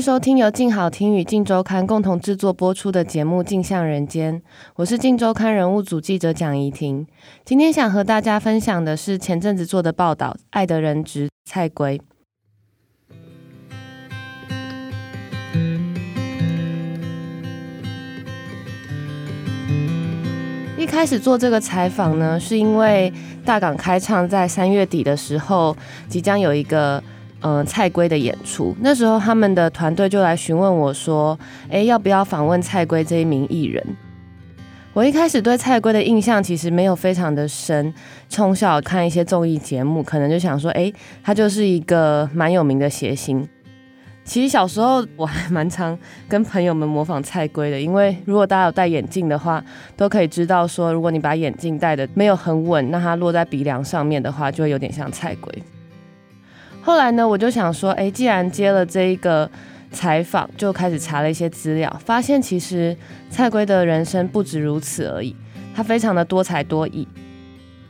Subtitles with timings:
[0.00, 4.34] 收听由静好听与静周刊共同制作播出的节目《镜像人间》，
[4.76, 7.06] 我是静周刊人物组记者蒋怡婷。
[7.44, 12.00] 今天想和大家分享的是前阵子做的报道《爱的人质》蔡圭。
[20.78, 23.12] 一开始做这个采访呢，是因为
[23.44, 25.76] 大港开唱在三月底的时候
[26.08, 27.02] 即将有一个。
[27.42, 31.38] 嗯、蔡圭的演出，那时候他们的团队就来询问我说
[31.70, 33.84] ：“诶，要不要访问蔡圭这一名艺人？”
[34.92, 37.94] 我一开始对蔡圭的印象其实没有非常的深，
[38.28, 43.48] 从小看一些综艺节目，可能就想说：“诶，他就是一个蛮有名的谐星。”
[44.24, 49.64] 其实小时候我还蛮常跟朋友们模仿蔡圭的，因为如果大家有戴眼镜的话，
[49.96, 55.62] 都可以知道说，如果你把眼镜戴得没有很稳，那它落在鼻梁上面的话，就会有点像蔡圭。
[56.82, 59.48] 后来呢，我就想说，哎，既然接了这一个
[59.92, 62.96] 采访，就开始查了一些资料，发现其实
[63.28, 65.36] 蔡圭的人生不止如此而已，
[65.74, 67.06] 他非常的多才多艺。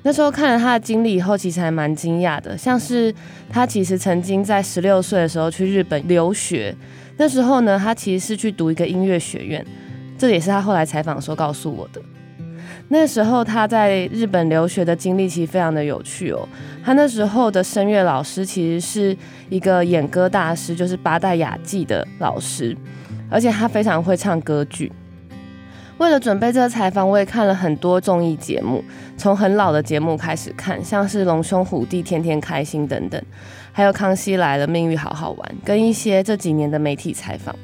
[0.02, 3.14] 那时候看了他的经历以后，其实还蛮惊讶的，像是
[3.50, 6.74] 他其实曾经在十六岁的时候去日本留学，
[7.18, 9.64] 那时候呢，他其实是去读一个音乐学院，
[10.18, 12.00] 这也是他后来采访的时候告诉我的。
[12.92, 16.48] 那时候他在日本留学的经历其实非常的有趣哦。
[16.84, 19.16] 他那时候的声乐老师其实是
[19.48, 22.76] 一个演歌大师，就是八代雅纪的老师，
[23.30, 24.90] 而且他非常会唱歌剧。
[25.98, 28.82] 为了准备这个采访，我也看了很多综艺节目，
[29.16, 33.22] 从很老的节目开始看，像是《龙兄虎弟》《天天开心》等等，
[33.70, 37.54] 还有《康熙来了》《命运好好玩》，跟一些这几年的媒体采访。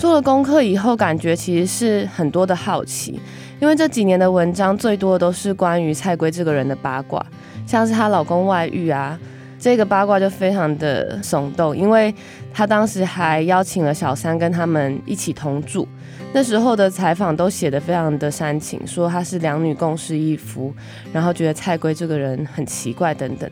[0.00, 3.20] 做了功课以后，感觉其实是很多的好奇。
[3.60, 7.22] 因为这几年的文章最多的都是关于蔡圭这个人的八卦，
[7.66, 9.20] 像是她老公外遇啊，
[9.58, 12.14] 这个八卦就非常的耸动，因为
[12.50, 15.86] 她当时还邀请了小三跟他们一起同住，
[16.32, 20.72] 那时候的采访都写得非常的煽情，说她是两女共侍一夫，
[21.12, 23.50] 然后觉得蔡圭这个人很奇怪等等。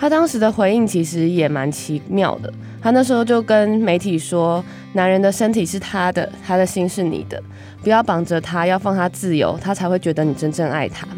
[0.00, 2.50] 她当时的回应其实也蛮奇妙的，
[2.84, 4.62] 他那时候就跟媒体说，
[4.92, 7.42] 男人的身体是他的，他的心是你的。
[7.82, 11.08] 不要绑着他，要放他自由，他才会觉得你真正爱他。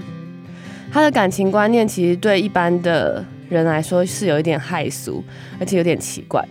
[0.93, 5.25] 他的感情观念其实对一般的人来说是有一点害俗，
[5.59, 6.47] 而且有点奇怪，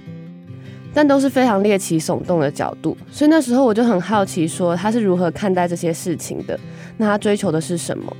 [0.94, 2.98] 但都是非常猎奇耸动的角度。
[3.10, 6.60] 所以那时候我就很好奇，说他是如何看待这些事情的？
[6.98, 8.14] 那他追求的是什么？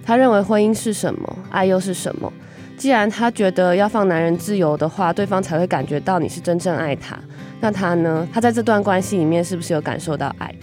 [0.00, 1.38] 他认为婚姻是什么？
[1.50, 2.32] 爱又是什么？
[2.76, 7.18] 既然他觉得要放男人自由的话，对方才会感觉到你是真正爱他。
[7.60, 8.28] 那他呢？
[8.32, 10.54] 他在这段关系里面是不是有感受到爱？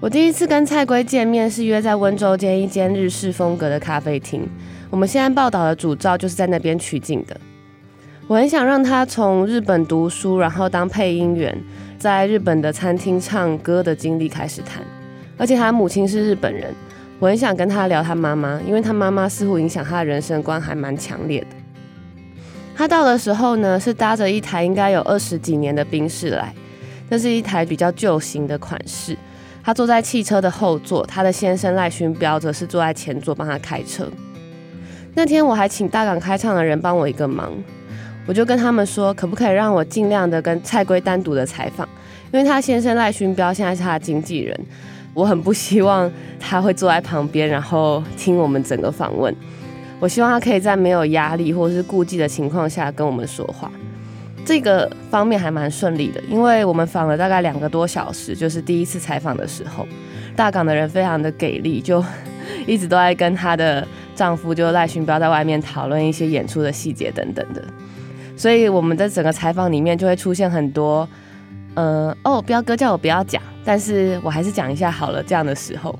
[0.00, 4.46] 我第一次跟蔡圭见面是约在温州间一间日式风格的咖啡厅。
[4.90, 7.40] 我们现在报道的主照就是在那边取景的。
[8.26, 11.56] 我很想让他从日本读书，然后当配音员，
[11.98, 14.82] 在日本的餐厅唱歌的经历开始谈。
[15.36, 16.72] 而且他母亲是日本人，
[17.18, 21.46] 我很想跟他聊他妈妈，因为他妈妈似乎影响他的人生观还蛮强烈的。
[22.76, 26.52] 他到的时候呢，是搭着一台应该有二十几年的宾士来，
[27.08, 29.16] 这是一台比较旧型的款式。
[29.62, 34.06] 他坐在汽车的后座，他的先生赖勋彪则是坐在前座帮他开车。
[35.14, 37.52] 那天我还请大港开唱的人帮我一个忙，
[38.26, 41.88] 我就跟他们说，可不可以让我尽量的跟蔡圭单独的采访，
[42.32, 44.60] 因为他先生赖勋彪现在是他的经纪人，
[45.14, 49.34] 我很不希望他会坐在旁边，然后听我们整个访问。
[50.00, 53.70] 我希望他可以在没有压力或者是顾忌的情况下跟我们说话。
[54.44, 59.86] 这个方面还蛮顺利的，因为我们访了大概两个多小时，就是第一次采访的时候，
[60.36, 62.04] 大港的人非常的给力，就
[62.66, 67.64] 一直都在跟她的丈夫就赖勋彪在外面讨论一些演出的细节等等的，
[68.36, 71.08] 所以我们在整个采访里面就会出现很多，
[71.72, 75.98] 呃，哦，彪哥叫我不要讲，但是我还是讲一下好了这样的时候，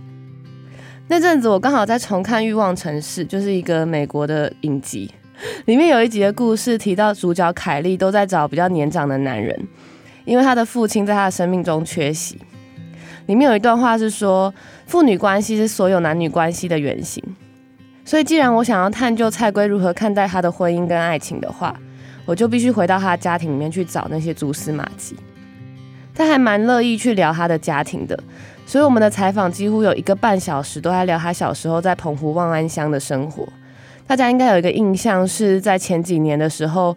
[1.08, 5.10] 那阵子我刚好在重看《欲望城市》，就是一个美国的影集。
[5.64, 9.58] 里面有一集的故事提到，主角凯莉都在找比较年长的男人，
[10.24, 12.38] 因为她的父亲在她的生命中缺席。
[13.26, 14.52] 里面有一段话是说，
[14.86, 17.22] 父女关系是所有男女关系的原型。
[18.04, 21.74] 所以，既然我想要探究蔡圭如何看待他的婚姻跟爱情的话，
[22.26, 25.16] 我就必须回到他的家庭里面去找那些蛛丝马迹。
[26.14, 28.18] 他还蛮乐意去聊他的家庭的，
[28.64, 33.46] 所以我们的采访几乎有一个半小时都在聊他小时候在澎湖望安乡的生活。
[34.06, 36.96] 大家应该有一个印象是在前几年的时候，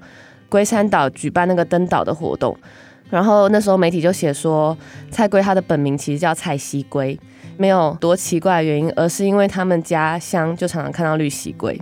[0.49, 2.55] 龟山岛举办那个登岛的活动，
[3.09, 4.77] 然后那时候媒体就写说
[5.09, 7.19] 蔡龟他的本名其实叫蔡西龟，
[7.57, 11.81] 没有多奇怪的原因，而是因为他们家乡就常常看到绿蠵龟。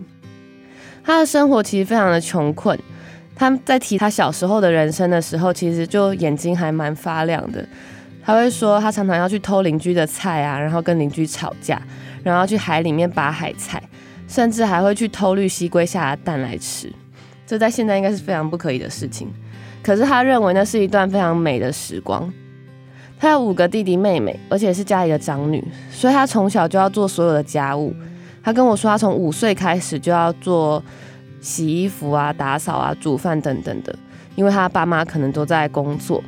[1.03, 2.79] 他的生活其实非常的穷困。
[3.35, 7.67] 他在提他小时候的人生的时候，其实就眼睛还蛮发亮的。
[8.23, 11.79] 他会说，他常常要去偷邻居的菜啊，然后跟邻居吵架，
[12.23, 13.83] 然后去海里面拔海菜，
[14.27, 16.91] 甚至还会去偷绿蠵龟下的蛋来吃。
[17.45, 19.27] 这在现在应该是非常不可以的事情。
[19.83, 22.31] 可是他认为那是一段非常美的时光。
[23.19, 27.93] 他有五个弟弟妹妹，而且是家里的长女，所以他从小就要做所有的家务。
[28.41, 30.81] 他跟我说，他从五岁开始就要做。
[31.45, 33.95] 洗衣服啊，打扫啊，煮饭等等的，
[34.35, 36.23] 因为他爸妈可能都在工作，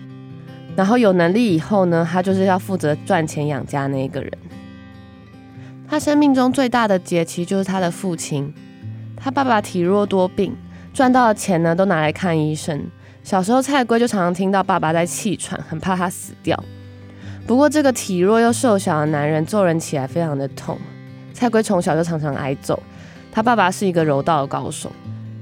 [0.76, 4.32] 然后有能力以后呢，他就是要负责赚钱养家那一个人。
[5.90, 8.54] 他生命中最大的劫其实就是他的父亲，
[9.16, 10.56] 他爸爸体弱多病，
[10.94, 12.86] 赚到的钱呢都拿来看医生。
[13.24, 16.64] 小时候蔡龟就常常听到爸爸在气喘，很怕他死掉。
[17.48, 20.78] 不过这个体弱又瘦小的男人揍人起来非常的痛，
[21.34, 22.80] 蔡龟从小就常常挨揍。
[23.32, 24.92] 他爸爸是一个柔道的高手。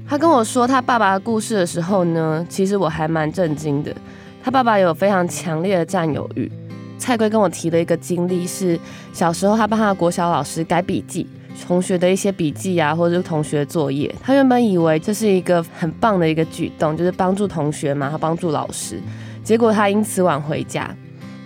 [0.08, 3.94] 他跟我说他爸爸的故事的时候呢，其实我还蛮震惊的。
[4.42, 6.50] 他爸爸有非常强烈的占有欲。
[6.98, 8.78] 蔡圭跟我提了一个经历，是
[9.12, 11.26] 小时候他帮他国小老师改笔记，
[11.66, 14.14] 同学的一些笔记啊，或者是同学作业。
[14.22, 19.00] 他原本以为这是一个很棒的一个举动，就是帮助同学嘛，他帮助老师。
[19.42, 20.88] 结果他因此晚回家，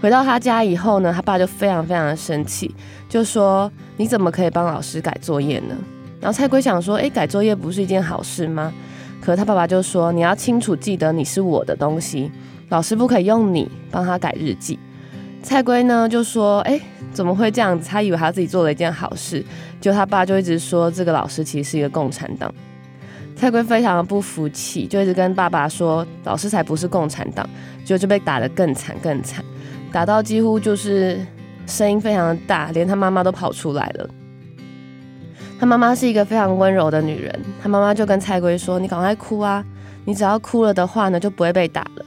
[0.01, 2.75] 回到他家以后呢，他爸就非常非常的生气，
[3.09, 5.75] 就说：“你怎么可以帮老师改作业呢？”
[6.21, 8.73] 然后蔡龟想说，哎，改作业不是一件好事吗？
[9.21, 12.31] 可他爸爸就说，你要清楚记得你是我的东西，
[12.69, 14.79] 老师不可以用你帮他改日记。
[15.43, 16.79] 蔡龟呢就说，哎，
[17.13, 17.89] 怎么会这样子？
[17.89, 19.45] 他以为他自己做了一件好事，
[19.81, 22.53] 就他爸就一直说这个老师其实是一个共产党。
[23.37, 27.49] 蔡龟非常的不服气，就一直跟爸爸说，老师才不是共产党，
[27.87, 29.43] 就就被打得更惨更惨，
[29.91, 31.19] 打到几乎就是
[31.67, 34.11] 声音非常的大，连他妈妈都跑出来了。
[35.61, 39.63] 他妈妈是一个非常温柔的女人，他妈妈就跟蔡龟说：“你赶快哭啊，
[40.07, 42.05] 你只要哭了的话呢，就不会被打了。”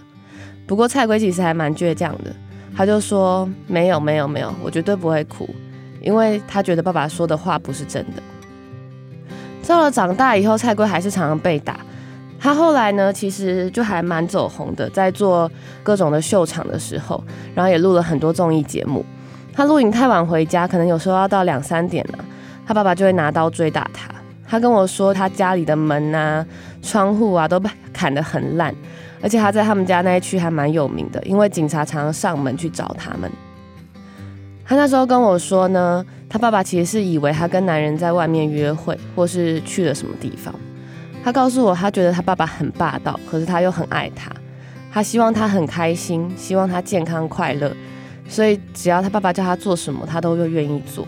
[0.65, 2.33] 不过蔡龟其实还蛮倔强的，
[2.75, 5.47] 他就说：“没有，没有，没有，我绝对不会哭，
[6.01, 8.23] 因为他觉得爸爸说的话不是真的。”
[9.67, 11.79] 到了长大以后，蔡龟还是常常被打。
[12.39, 15.49] 他后来呢，其实就还蛮走红的，在做
[15.83, 17.23] 各种的秀场的时候，
[17.53, 19.05] 然后也录了很多综艺节目。
[19.53, 22.25] 他录影太晚回家，可能有时候要到两三点了。
[22.65, 24.09] 他爸爸就会拿刀追打他。
[24.47, 26.45] 他跟我说，他家里的门啊、
[26.81, 28.73] 窗户啊都被 砍得很烂，
[29.21, 33.31] 而且他在他们家那一区还蛮有名的，因为警察常常上门去找他们。
[34.65, 40.53] 他那时候跟我说呢，他爸爸其实是以为他跟男人在外面约会，或是去了什么地方。
[41.23, 44.31] 他告诉我，他觉得他爸爸很霸道，可是他又很爱他，
[44.91, 47.73] 他希望他很开心，希望他健康快乐，
[48.27, 51.07] 所以只要他爸爸叫他做什么，他都愿意做。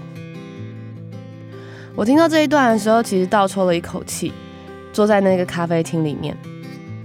[1.96, 4.34] 我听到这一段的时候，其实倒抽了一口气，
[4.92, 6.36] 坐在那个咖啡厅里面。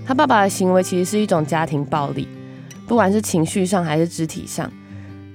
[0.04, 2.26] 他爸爸的行为其实是一种家庭暴力，
[2.88, 4.68] 不管是情绪上还是肢体上。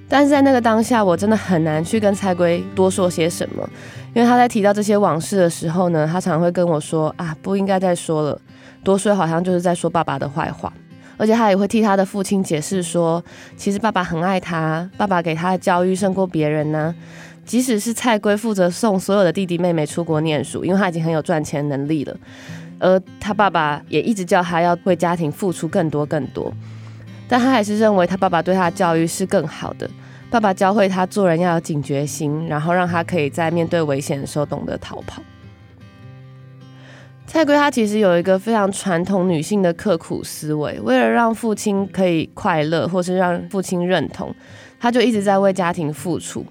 [0.08, 3.66] 但是在那个当下，我真的很难去跟蔡圭多说些什么，
[4.14, 8.38] 因为他在提到这些往事的时候呢，他常常会跟我说：“啊，不应该再说了，
[8.84, 10.70] 多说好像就是在说爸爸的坏话。”
[11.18, 13.24] 而且他也会替他的父亲解释说
[13.56, 16.94] ：“其实爸爸很爱他，爸爸给他的教育胜过别人呢。”
[17.46, 22.16] 即使是蔡龟负责送所有的弟弟妹妹出国念书，因为他已经很有赚钱能力了，
[22.80, 26.52] 而他爸爸也一直叫他要为家庭付出更多更多，
[27.28, 29.88] 但他还是认为他爸爸对他的教育是更好的。
[30.28, 35.22] 爸爸教会他做人要有警觉心，然后让他可以在面对危险的时候懂得逃跑。
[37.28, 44.34] 蔡龟他其实有一个非常传统女性的刻苦思维，为了让父亲可以快乐，或是让父亲认同，
[44.80, 46.44] 他就一直在为家庭付出。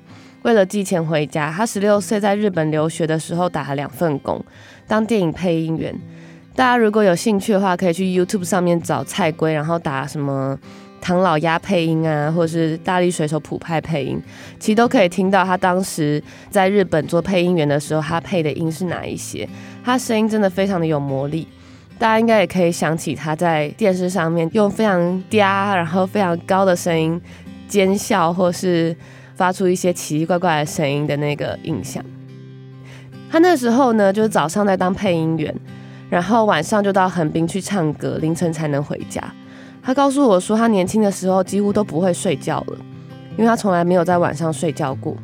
[0.45, 4.39] 为了寄钱回家，他十六岁在日本留学的时候打了两份工，
[4.87, 5.91] 当电影配音员。
[6.55, 10.55] 大家如果有兴趣的话，可以去 YouTube 上面找蔡龟，然后打什么
[11.01, 14.21] 唐老鸭配音啊，或者是大力水手普派配音，
[14.59, 16.21] 其实都可以听到他当时
[16.51, 19.49] 在日本做配音员的时候，他配的音是哪一些。
[19.83, 21.47] 他声音真的非常的有魔力，
[21.97, 27.19] 大家应该也可以想起他在电视上面用非常嗲，然后非常高的声音
[27.67, 28.95] 尖笑，或是。
[29.35, 32.03] 发出一些奇奇怪怪的声音的那个印象。
[33.29, 35.53] 他那时候呢，就是早上在当配音员，
[36.09, 39.21] 然后晚上就到横滨去唱歌，凌晨才能回家。
[39.83, 42.77] 他告诉我说，他年轻的时候几乎都不会睡觉了，
[43.37, 45.15] 因为他从来没有在晚上睡觉过。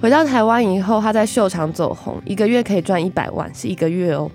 [0.00, 4.30] 回到台湾以后，他在秀场走红，一个月可以赚一百万，是一个月哦。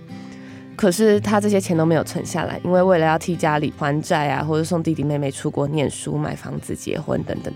[0.76, 7.54] 可是他这些钱都没有存下来，因为为了要替家里还债啊，或者送弟弟妹妹出国念书、买房子、结婚等等，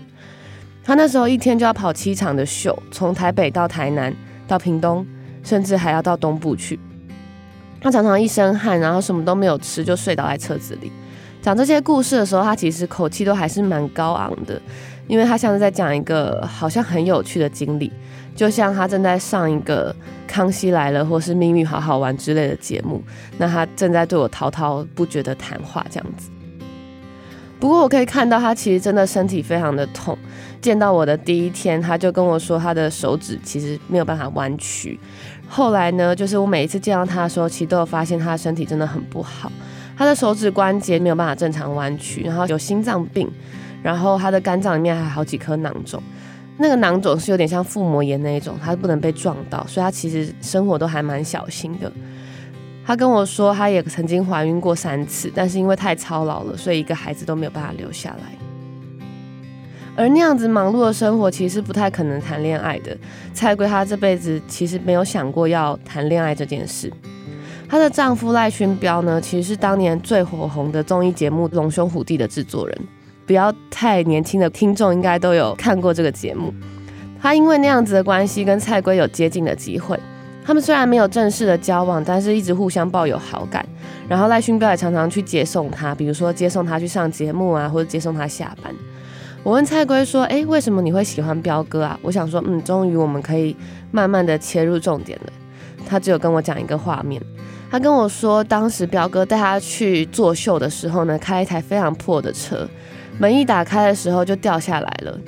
[0.90, 4.12] 他那时候一天就要跑七场的秀，从台北到台南，
[4.48, 5.06] 到屏东，
[5.44, 6.76] 甚至还要到东部去。
[7.80, 10.90] 他常常一身汗，然后什么都没有吃，就睡倒在车子里。
[11.40, 14.60] 讲这些故事的时候，他其实口气都还是蛮高昂的，
[15.06, 17.92] 因为他像是在讲一个好像很有趣的经历，
[18.34, 19.94] 就像他正在上一个
[20.26, 23.00] 《康熙来了》或是《秘密好好玩》之类的节目，
[23.38, 26.30] 那他正在对我滔滔不绝的谈话这样子。
[27.60, 30.16] 不过我可以看到，他其实真的身体非常的痛。
[30.62, 34.98] 见到我的第一天，他就跟我说，他的手指其实没有办法弯曲。
[35.46, 39.52] 后来呢，就是我每一次见到他的时候，其实都有发现他的身体真的很不好。
[39.96, 43.30] 他的手指关节没有办法正常弯曲，然后有心脏病，
[43.82, 46.02] 然后他的肝脏里面还有好几颗囊肿。
[46.56, 51.92] 那个囊肿是有点像腹膜炎那一种，他不能被撞到，所以他其实生活都还蛮小心的。
[52.90, 58.36] 她跟我说，她也曾经怀孕过三次，但是因为太操劳了，所以一个孩子都没有办法留下来。
[59.94, 62.96] 而那样子忙碌的生活，其实不太可能谈恋爱的。
[63.32, 66.92] 蔡圭她这辈子其实没有想过要谈恋爱这件事。
[67.68, 72.76] 她的丈夫赖勋彪呢，其实是当年最火红的综艺节目《龙兄虎弟》的制作人。
[73.24, 76.52] 不要太年轻的听众应该都有看过这个节目。
[77.22, 79.96] 他因为那样子的关系，跟蔡圭有接近的机会。
[80.44, 83.64] 他们虽然没有正式的交往，但是一直互相抱有好感。
[84.08, 88.74] 然后赖勋彪也常常去接送他，比如说接送他去上节目啊，或者接送他下班。
[89.42, 93.56] 我问蔡龟说：“诶，为什么你会喜欢彪哥啊？”我想说，嗯，终于我们可以
[93.90, 95.32] 慢慢的切入重点了。
[95.86, 97.22] 他只有跟我讲一个画面，
[97.70, 102.68] 他跟我说，当时彪哥带他去作秀的时候呢，开一台非常破的车，
[103.18, 105.18] 门一打开的时候就掉下来了。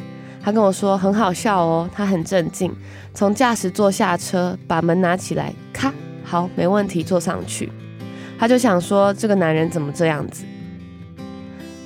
[0.44, 2.74] 他跟我说很好笑哦，他很镇静，
[3.14, 5.92] 从驾驶座下车，把门拿起来，咔，
[6.24, 7.70] 好，没问题，坐上去。
[8.38, 10.44] 他就想说，这个男人怎么这样子？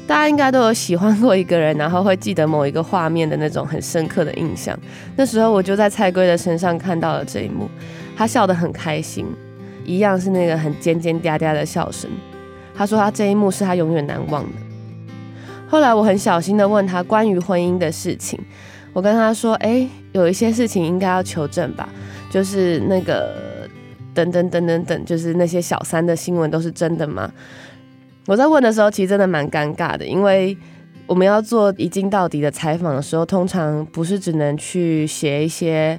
[0.06, 4.78] 大家应该都有喜欢过一个人，然后会记得某一个画面的那种很深刻的印象。
[5.16, 7.68] 那时候我就在蔡龟的身上看到了这一幕，
[8.16, 9.26] 他笑得很开心，
[9.84, 12.08] 一样是那个很尖尖嗲嗲的笑声。
[12.74, 14.65] 他说他这一幕是他永远难忘的。
[15.68, 18.38] 后来我很小心地问他关于婚姻的事情，
[18.92, 21.88] 我跟他说：“哎，有一些事情应该要求证吧，
[22.30, 23.68] 就是那个
[24.14, 27.30] 等等等等等，就是那些小三的新闻都是真的吗？”
[28.26, 30.56] 我在问的时候，其实真的蛮尴尬的，因为
[31.06, 35.98] 我们要做一镜到底的采访的时候，通常不是只能去写一些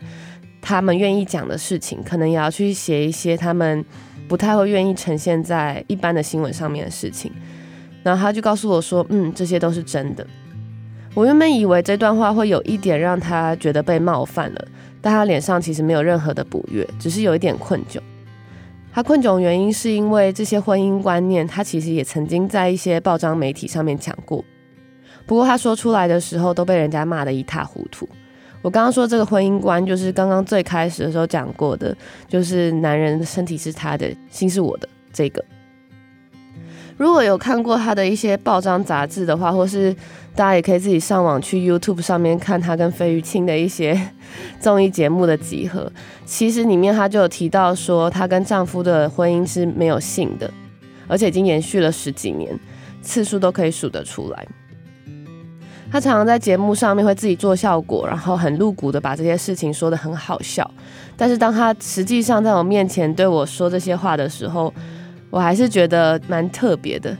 [0.61, 3.83] 他们愿意讲的事情，可能也要去写一些他们
[4.27, 7.31] 不太会愿意呈现在一般的新闻上面的事情。
[8.07, 10.25] 然后他就告诉我说：“嗯，这些都是真的。”
[11.13, 14.67] 我原本以为这段话会有一点让他觉得被冒犯了，
[15.01, 17.99] 但他脸上其实没有任何的不悦，只是有一点困窘。
[18.93, 24.43] 他困窘原因是因为这些婚姻观念，他其实也曾经在一些报章媒体上面讲过。
[25.25, 28.07] 不过他说出来的时候都被人家骂得一塌糊涂。
[28.61, 31.95] 我刚刚说这个婚姻观，就是刚刚最开始的时候讲过的，
[32.27, 35.43] 就是男人身体是他的，心是我的这个。
[36.97, 39.93] 如果有看过他的一些报章杂志的话，或是
[40.35, 43.99] 大家也可以自己上网去 YouTube 上面看他跟费玉清的一些
[44.59, 45.91] 综艺节目的集合。
[46.25, 50.51] 其实里面他就有提到说，她跟丈夫的婚姻是没有性的，
[51.07, 52.59] 而且已经延续了十几年，
[53.01, 54.47] 次数都可以数得出来。
[55.89, 60.69] 他常常在节目上面会自己做效果，然后很露骨的把这些事情说得很好笑。
[61.15, 64.73] 但是当他实际上在我面前对我说这些话的时候，
[65.29, 67.15] 我还是觉得蛮特别的，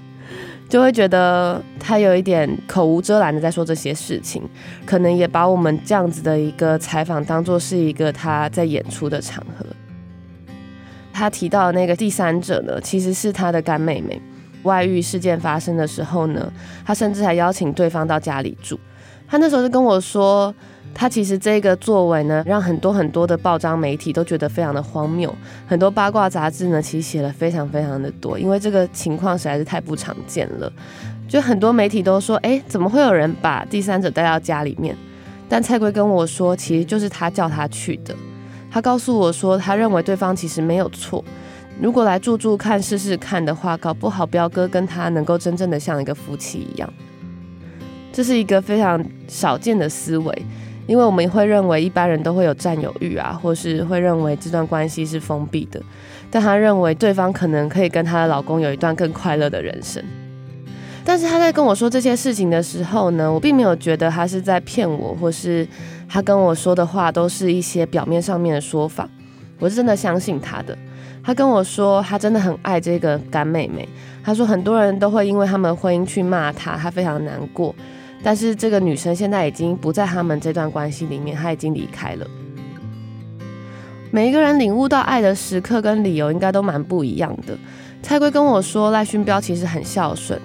[0.70, 4.42] 就会觉得他有一点口无遮拦的在说这些事情，
[4.86, 9.66] 可能也把我们这样子的一个采访当做是一个他在演出的场合。
[11.12, 14.22] 他提到的那个第三者呢，其实是他的干妹妹。
[14.64, 16.52] 外遇事件发生的时候呢，
[16.86, 18.80] 他甚至还邀请对方到家里住。
[19.28, 20.54] 他那时候就跟我说。
[20.94, 25.34] 他其实这个作为呢，让很多很多的报章媒体都觉得非常的荒谬。
[25.68, 30.72] 很多八卦杂志呢，其实写了非常非常的多，因为这个情况实在是太不常见了。
[31.28, 34.96] 就很多媒体都说，哎，怎么会有人把第三者带到家里面？
[35.48, 38.16] 但蔡圭跟我说，其实就是他叫他去的。
[38.72, 41.24] 他告诉我说，他认为对方其实没有错。
[41.80, 46.92] 如果来住住看、试试看的话，搞不好彪哥跟他能够真正的像一个夫妻一样。
[48.12, 50.46] 这是一个非常少见的思维。
[50.88, 55.80] 因为我们会认为一般人都会有占有欲啊，或是会认为这段关系是封闭的。
[56.32, 60.04] 但她认为对方可能可以跟她的老公有一段更快乐的人生。
[61.04, 65.68] 但是她在跟我说这些事情的时候呢，我并没有觉得她是在骗我，或是
[66.10, 69.08] 她跟我说的话都是一些表面上面的说法。
[69.60, 70.78] 我是真的相信她的。
[71.24, 73.88] 她跟我说，她真的很爱这个干妹妹。
[74.24, 77.74] 她说很多人都会因为他们婚姻去骂她，她非常难过。
[78.24, 82.28] 但是这个女生现在已经不在他们这段关系里面，她已经离开了。
[84.12, 87.58] 每一个人领悟到爱的时刻跟理由应该都蛮不一样的。
[88.02, 90.40] 蔡龟跟我说，赖勋彪其实很孝顺。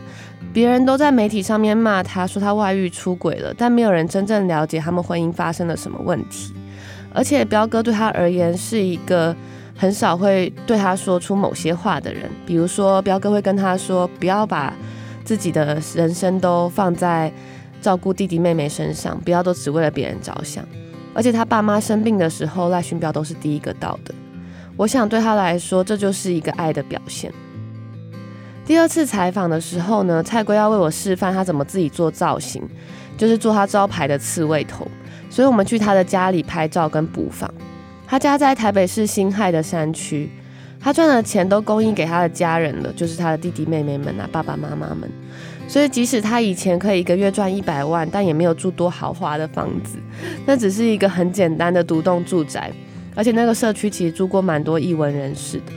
[0.52, 6.52] 别人都在媒体上面骂他，说他外遇出轨了，但没有人真正了解他们婚姻发生了什么问题。
[7.14, 9.34] 而且彪哥对他而言是一个
[9.76, 14.74] 很少会对他说出某些话的人，比如说彪哥会跟他说，不要把
[15.24, 17.32] 自己的人生都放在
[17.82, 20.64] 照顾弟弟妹妹身上，不要都只为了别人着想。
[21.12, 24.14] 而且他爸妈生病的时候，赖勋彪都是第一个到的。
[24.76, 27.30] 我想对他来说，这就是一个爱的表现。
[28.64, 32.62] 第二次采访的时候呢，蔡龟要为我示范他怎么自己做造型，
[33.18, 34.86] 就是做他招牌的刺猬头。
[35.28, 37.52] 所以我们去他的家里拍照跟补访。
[38.06, 40.30] 他家在台北市辛亥的山区，
[40.80, 45.10] 他赚的钱都供应给他的家人了，就是他的弟弟妹妹们啊，爸爸妈妈们。
[45.72, 49.96] 所以即使他以前可以一个月赚一百万，但也没有住多豪华的房子，
[50.44, 52.70] 那只是一个很简单的独栋住宅。
[53.14, 55.72] 而且那个社区其实住过蛮多艺文人士的。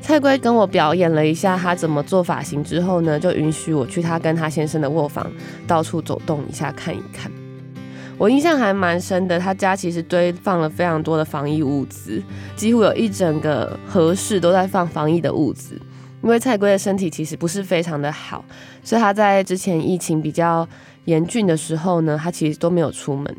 [0.00, 5.28] 蔡龟跟我表演了一下他怎么做发型之后呢，就允许我去他跟他先生的卧房
[5.66, 7.28] 到处走动一下看一看。
[8.16, 12.22] 我印象还蛮深的，他家其实堆放了非常多的防疫物资，
[12.54, 15.76] 几乎有一整个和室都在放防疫的物资。
[16.24, 18.42] 因为蔡圭的身体其实不是非常的好，
[18.82, 20.66] 所以他在之前疫情比较
[21.04, 23.36] 严峻的时候呢，他其实都没有出门。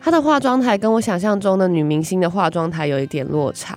[0.00, 3.76] 他的化妆台跟我想象中的女明星的化妆台有一点落差，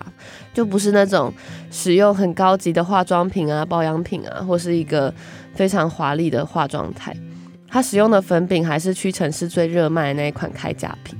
[0.54, 1.34] 就不是那种
[1.72, 5.12] 使用很高级的化妆品啊、保养品啊，或是一个
[5.56, 7.12] 非常华丽的化妆台。
[7.68, 11.18] 他使用的粉饼还是屈臣氏最热卖的那一款开架品。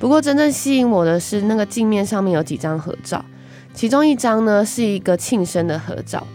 [0.00, 3.24] 不过真正吸引我的是那个镜面上面有几张合照，
[3.74, 6.26] 其中一张呢是一个庆生的合照。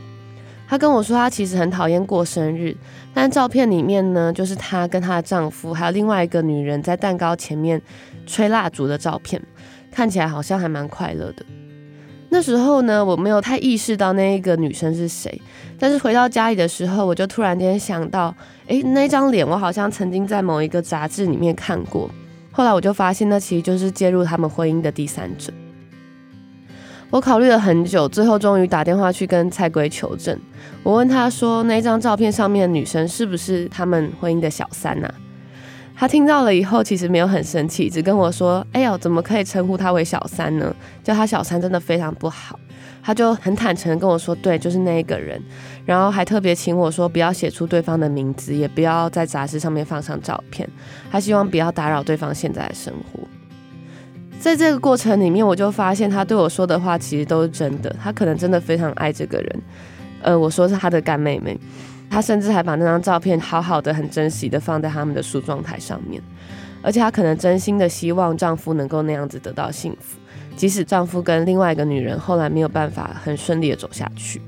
[0.68, 2.76] 她跟我说，她其实很讨厌过生日，
[3.14, 7.82] 但照片里面呢，就是她跟她的丈夫还有另外一个女人在蛋糕前面
[8.28, 9.42] 吹蜡烛的照片，
[9.90, 11.44] 看起来好像还蛮快乐的。
[12.32, 15.42] 那时候呢，我没有太意识到那一个女生是谁，
[15.80, 18.36] 但是回到家里的时候，我就突然间想到，
[18.68, 22.08] 诶，那张脸我好像曾经在某一个杂志里面看过。
[22.52, 25.52] 后来我就发现，那其实就是介入他们婚姻的第三者。
[27.12, 30.40] 我考虑了很久，最后终于打电话去跟蔡圭求证。
[30.84, 35.14] 我问他说：“那张照片上面的女生是不是他们婚姻的小三啊？”
[35.98, 40.74] 他听到了以后，其实没有很生气，只跟我说：“哎呦，怎么可以称呼她为小三呢？
[41.04, 42.60] 叫她小三真的非常不好。”
[43.02, 45.42] 他就很坦诚跟我说：“对，就是那一个人。”
[45.86, 50.70] 然后还特别请我说不要写出对方的名字，也不要在杂志上面放上照片。
[51.12, 53.20] 他希望不要打扰对方现在的生活。
[54.40, 57.94] 在这个过程里面，我就发现他对我说的话其实都是真的。
[58.02, 59.62] 他可能真的非常爱这个人。
[60.22, 61.60] 呃，我说是他的干妹妹。
[62.10, 66.22] 他甚至还把那张照片好好的、很珍惜的放在他们的梳妆台上面。
[66.82, 70.18] 而且他可能真心的希望丈夫能够那样子得到幸福，
[70.56, 74.42] 即使丈夫跟另外一个女人后来没有办法很顺利的走下去。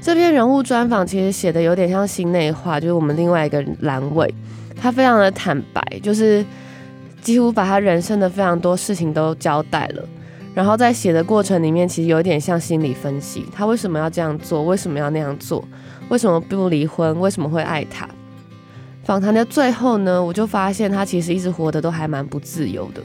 [0.00, 4.34] 这篇人物专访其实写的有点像心内话，就是我们另外一个栏位，
[4.76, 6.44] 他非常的坦白，就是。
[7.22, 10.06] 几乎把他人生的非常多事情都交代了，
[10.52, 15.64] 然后在写的过程里面，其实有点像心理分析，他为什么要这样做，为什么要那样做，
[16.08, 18.06] 为什么不离婚，为什么会爱他。
[19.04, 23.00] 访谈的最后呢，我就发现他其实一直活得都还蛮不自由的。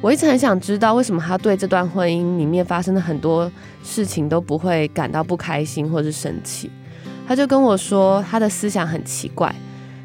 [0.00, 3.50] 我一直很想知道，为什么他对这段婚姻里面发生的很多
[3.82, 6.70] 事情都不会感到不开心或是生气。
[7.26, 9.54] 他就跟我说，他的思想很奇怪。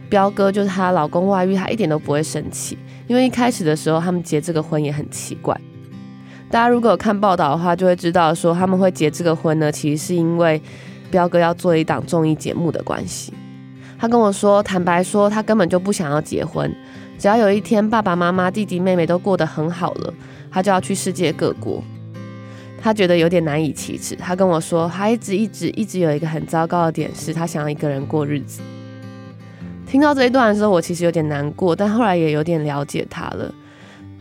[0.09, 5.59] 彪哥就是她老公外遇，她一点都不会生气，因为一开始的时候他们结这个婚也很奇怪。
[6.49, 10.61] 大家如果有看报道的话，就会知道说他们会结这个婚呢，其实是因为
[11.09, 13.33] 彪哥要做一档综艺节目的关系。
[13.97, 16.71] 他跟我说，坦白说，他根本就不想要结婚，
[17.17, 20.13] 只要有一天爸爸妈妈、弟弟妹妹都过得很好了，
[20.51, 21.83] 他就要去世界各国。
[22.79, 24.13] 他觉得有点难以启齿。
[24.15, 28.61] 他跟我说，他一直一直一直有一个很糟糕的点，是他想要一个人过日子。
[29.93, 33.53] 听到这一段的时候，我其实有点难过，但后来也有点了解他了。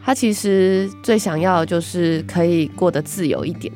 [0.04, 3.72] 他其实最想要的就是可以过得自由一点，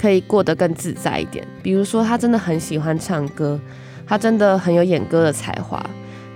[0.00, 1.46] 可以过得更自在一点。
[1.62, 3.60] 比如说，他真的很喜欢唱歌，
[4.06, 5.84] 他真的很有演歌的才华，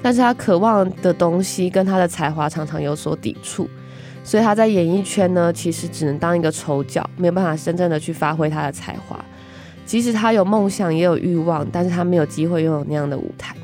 [0.02, 3.66] 但是他渴望的东西跟他的才华常常有所抵触，
[4.22, 9.18] 所以他在演艺圈呢，其实只能当一个丑角，没有办法真正的去发挥他的才华。
[9.86, 13.56] 即使他有梦想，也有欲望，但是他没有机会拥有那样的舞台。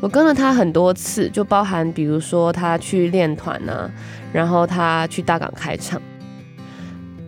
[0.00, 3.90] 我跟了他很多次，就包含比如说他去练团啊，
[4.32, 6.00] 然后他去大港开唱。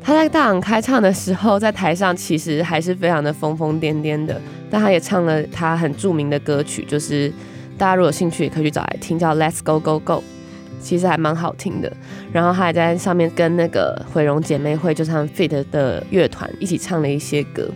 [0.00, 7.30] 他在大港开唱的时候，在台上其实还是非常的疯疯癫癫的，但他也唱了他很著名的歌曲，就是
[7.76, 10.14] 大家如果有兴趣也可以去找来听，叫《Let's Go Go Go》，
[10.80, 11.92] 其实还蛮好听的。
[12.32, 17.68] 然后他还在上面跟那个毁容姐妹会，就是他们 Fit 的乐团一起唱了一些歌。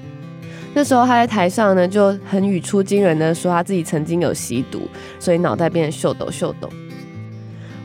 [0.76, 4.82] 那时候他在台上呢，就很语出惊人的说他自己曾经有吸毒，
[5.18, 6.68] 所以脑袋变得秀逗秀逗。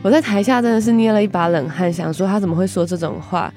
[0.02, 3.50] 我在台下真的是捏了一把冷汗，想说他怎么会说这种话。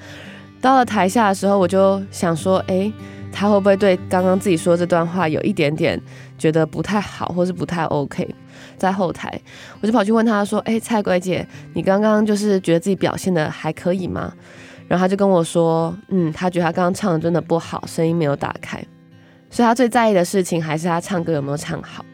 [0.58, 2.90] 到了台下的时候，我就想说，哎，
[3.30, 6.00] 他会不会对刚刚自己说这段话有一点点
[6.38, 8.26] 觉得不太好，或是不太 OK？
[8.78, 9.38] 在后台，
[9.82, 14.32] 我就跑去问他说，哎，蔡鬼姐，你刚刚就是觉得自己表现的还可以吗？
[14.88, 18.82] 然后他就跟我说，嗯，他觉得他刚刚唱的真的不好，声音没有打开。
[19.50, 22.04] 所以他最在意的事情还是他唱歌有没有唱好。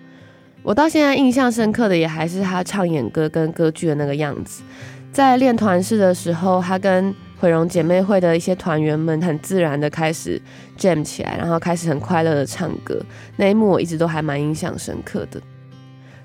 [0.62, 4.62] 我到现在印象深刻的也还是他唱演歌跟歌剧的那个样子。
[5.10, 10.40] 在练团式的时候，他跟毁容姐妹会的一些团员们很自然的开始
[10.78, 12.98] jam 起来，然后开始很快乐的唱歌。
[13.36, 15.40] 那一幕我一直都还蛮印象深刻的，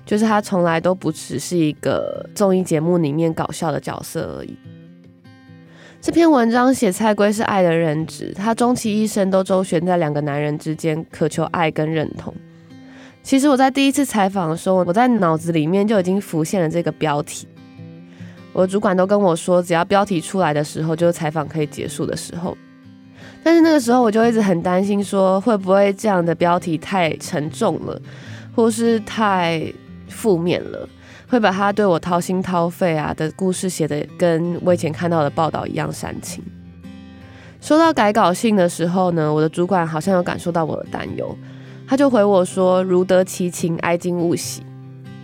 [0.06, 4.56] 就是他从来都不只是一个综艺节目里面搞笑的角色而已。
[6.00, 12.32] 这篇文章写菜龟是爱的人质，他终其一生都周旋在两个男人之间，渴求爱跟认同。
[13.22, 17.48] 其实我在第一次采访的时候，我在脑子里面就已经浮现了这个标题。
[18.52, 22.56] 我主管都跟我说，只要标题出来的时候，就是采访可以结束的时候。
[23.42, 28.00] 但是那个时候，我就一直很担心，说会不会这样的标题太沉重了，
[28.54, 29.70] 或是太
[30.08, 30.88] 负面了。
[31.28, 36.42] 会把他对我掏心掏肺啊的故事写得跟我以前看到的报道一样煽情。
[37.60, 41.36] 收到改稿信的时候呢，我的主管好像有感受到我的担忧，
[41.86, 44.62] 他就回我说：“如得其情，哀今勿喜。”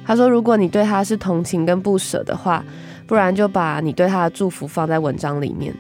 [0.04, 2.62] 他说：“如果你对他是同情跟不舍的话，
[3.06, 5.74] 不然就把你对他的祝福放在文章里面。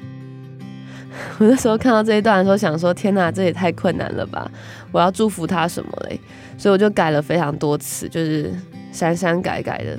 [1.38, 4.50] ”我那时候看到这一段的时候，想说：“天哪，这也太困难了吧！
[4.92, 6.18] 我要祝福他什么嘞？”
[6.56, 8.54] 所以我就改了非常多次，就是
[8.92, 9.98] 删删改改的。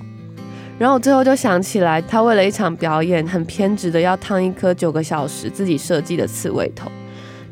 [0.78, 6.92] 然后我最后就想起来，他为了一场表演，很偏执的要烫一颗九个小时自己设计的刺猬头。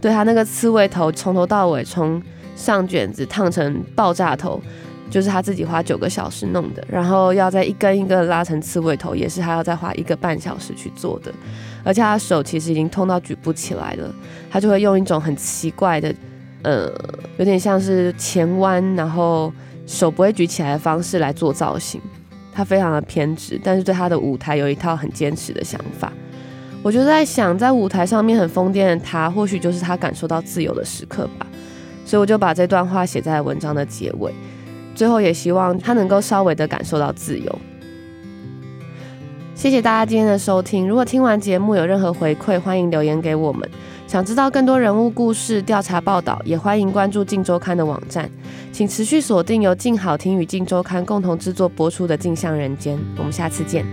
[0.01, 2.21] 对，他那个刺猬头，从头到尾，从
[2.55, 4.61] 上卷子烫成爆炸头，
[5.09, 6.85] 就是他自己花九个小时弄的。
[6.89, 11.31] 然后要再一根一根拉成刺猬头，也是他要再花一个半小时去做的。
[11.85, 14.13] 而且他手其实已经痛到举不起来了，
[14.51, 16.13] 他就会用一种很奇怪的，
[16.63, 16.91] 呃，
[17.37, 19.51] 有点像是前弯，然后
[19.87, 22.01] 手不会举起来的方式来做造型。
[22.53, 26.11] 他非常的偏执，但是对他的舞台有一套很坚持的想法。
[26.81, 31.47] 我就在想，在舞台上面很疯癫的他，或许就是他感受到自由的时刻吧。
[32.05, 34.33] 所以我就把这段话写在文章的结尾，
[34.93, 37.59] 最后也希望他能够稍微的感受到自由。
[39.63, 40.85] 谢谢大家今天的收听。
[40.85, 43.65] 如果听完节目有任何回馈，欢迎留言给我们。
[44.05, 48.29] 想知道更多人物故事、调查报道，也欢迎关注《镜周刊》的网站。
[48.73, 53.85] 请持续锁定由静好听与《镜周刊》共同制作播出的《镜像人间》，我们下次见。